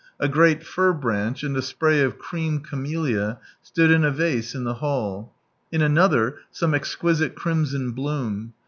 A 0.19 0.27
great 0.27 0.63
fir 0.65 0.93
branch 0.93 1.43
and 1.43 1.55
a 1.55 1.61
spray 1.61 2.01
of 2.01 2.17
cream 2.17 2.61
camellia, 2.61 3.37
stood 3.61 3.91
in 3.91 4.03
a 4.03 4.09
vase 4.09 4.55
in 4.55 4.63
the 4.63 4.73
hall; 4.81 5.35
in 5.71 5.83
another 5.83 6.39
some 6.49 6.73
exquisite 6.73 7.35
crimson 7.35 7.91
bloom. 7.91 8.55